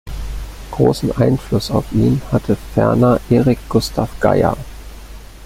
[0.71, 4.57] Großen Einfluss auf ihn hatte ferner Erik Gustaf Geijer.